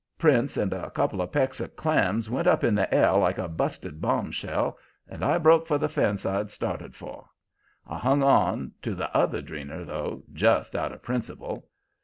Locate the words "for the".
5.67-5.87